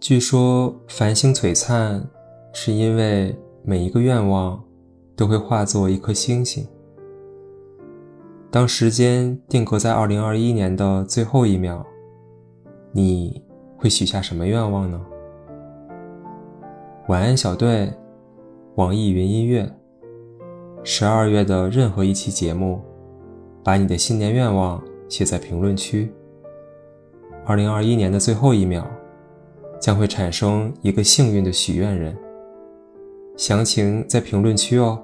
[0.00, 2.02] 据说繁星璀璨，
[2.54, 4.58] 是因为每一个愿望
[5.14, 6.66] 都会化作一颗星星。
[8.50, 11.84] 当时间定格在二零二一年的最后一秒，
[12.92, 13.44] 你
[13.76, 14.98] 会许下什么愿望呢？
[17.08, 17.92] 晚安，小队。
[18.76, 19.70] 网易云音乐。
[20.82, 22.80] 十二月的任何一期节目，
[23.62, 26.10] 把你的新年愿望写在评论区。
[27.44, 28.86] 二零二一年的最后一秒，
[29.80, 32.16] 将会产生一个幸运的许愿人。
[33.36, 35.02] 详情在评论区哦。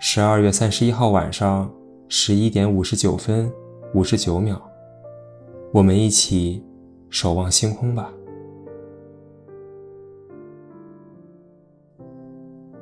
[0.00, 1.70] 十二月三十一号晚上
[2.08, 3.50] 十一点五十九分
[3.94, 4.60] 五十九秒，
[5.72, 6.62] 我们一起
[7.08, 8.12] 守望星空吧。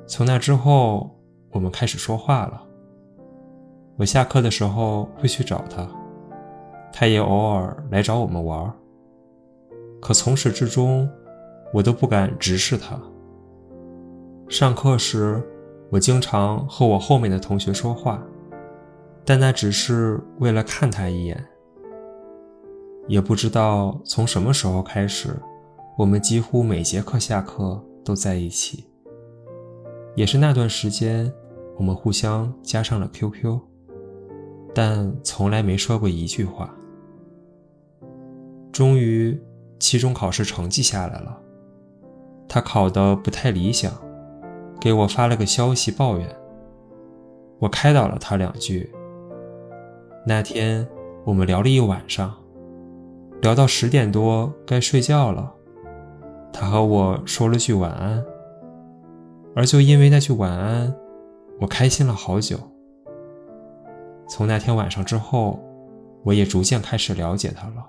[0.07, 1.11] 从那之后。
[1.55, 2.67] 我们开始说话了。
[3.97, 5.89] 我下课的时候会去找他，
[6.93, 8.75] 他也偶尔来找我们玩儿。
[10.05, 11.09] 可从始至终，
[11.73, 13.01] 我都不敢直视他。
[14.51, 15.43] 上课时，
[15.89, 18.23] 我经常和我后面的同学说话，
[19.25, 21.43] 但那只是为了看他一眼。
[23.09, 25.31] 也不知道从什么时候开始，
[25.97, 28.85] 我们几乎每节课下课都在一起。
[30.15, 31.33] 也是那段时间。
[31.77, 33.59] 我们互相加上了 QQ，
[34.73, 36.73] 但从来没说过一句话。
[38.71, 39.37] 终于，
[39.85, 41.39] 期中考试成绩下来了，
[42.49, 43.93] 他考得不太理想，
[44.81, 46.27] 给我发了个消息抱怨。
[47.59, 48.91] 我开导了他两句。
[50.27, 50.89] 那天
[51.27, 52.35] 我们聊了一晚上，
[53.43, 55.53] 聊到十点多该睡觉了，
[56.51, 58.25] 他和我说了句晚安。
[59.55, 60.95] 而就因为那句晚安。
[61.61, 62.59] 我开心了好久。
[64.31, 65.63] 从那天晚上之后，
[66.23, 67.84] 我也逐渐开始了解他了。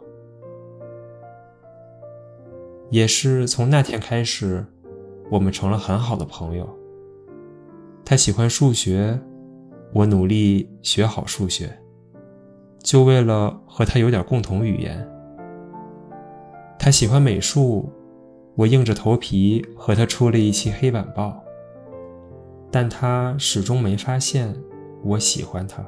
[2.90, 4.66] 也是从那天开始，
[5.30, 6.70] 我们成了很好的朋友。
[8.04, 9.20] 他喜欢数学，
[9.94, 11.76] 我努力学好数学，
[12.84, 15.08] 就为了和他有点共同语言。
[16.78, 17.92] 他喜欢美术，
[18.56, 21.42] 我硬着头皮和他出了一期黑板报。
[22.72, 24.54] 但他始终没发现
[25.04, 25.84] 我喜欢他。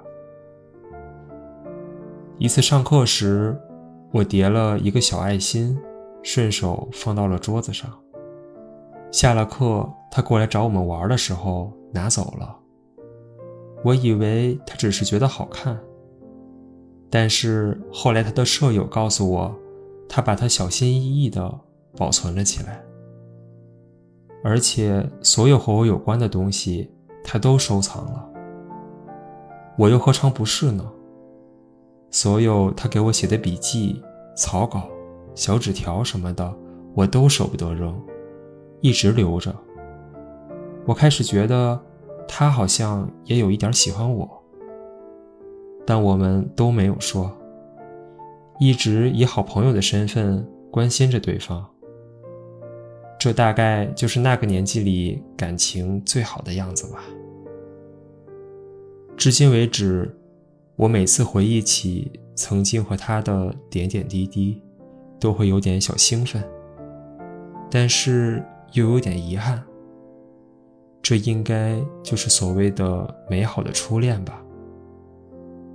[2.37, 3.59] 一次上课时，
[4.11, 5.77] 我叠了一个小爱心，
[6.29, 7.89] 顺手放到了桌子上。
[9.13, 12.53] 下了课，他过来找我们玩的时候拿走了。
[13.81, 15.79] 我以为他只是觉得好看，
[17.09, 19.55] 但是后来他的舍友告诉我，
[20.09, 21.49] 他把它小心翼翼地
[21.95, 22.83] 保存了起来。
[24.43, 26.91] 而且，所有和我有关的东西，
[27.23, 28.29] 他都收藏了。
[29.77, 30.85] 我又何尝不是呢？
[32.11, 34.03] 所有他给我写的笔记、
[34.35, 34.89] 草稿、
[35.37, 36.51] 小纸条什么的，
[36.95, 37.95] 我都舍不得扔，
[38.81, 39.55] 一直留着。
[40.83, 41.79] 我开始觉得，
[42.27, 44.27] 他好像也有一点喜欢我，
[45.85, 47.31] 但我们都没有说，
[48.59, 51.63] 一直以好朋友的身份关心着对方。
[53.19, 57.03] 这大概就是那个年纪里感情最好的样子吧。
[59.15, 60.17] 至今为止，
[60.75, 64.59] 我每次回忆起曾经和他的点点滴滴，
[65.19, 66.43] 都会有点小兴奋，
[67.69, 69.63] 但是又有点遗憾。
[71.01, 74.41] 这应该就是所谓的美好的初恋吧。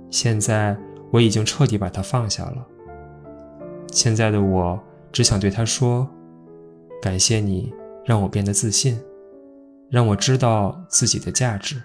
[0.09, 0.77] 现在
[1.11, 2.67] 我已经彻底把它放下了。
[3.91, 4.79] 现在的我
[5.11, 6.07] 只想对他说。
[7.01, 7.73] 感谢你
[8.05, 8.97] 让我变得自信，
[9.89, 11.83] 让我知道自己的价值，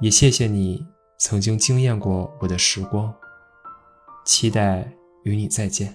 [0.00, 0.84] 也谢谢你
[1.16, 3.14] 曾经惊艳过我的时光。
[4.24, 5.94] 期待与你再见。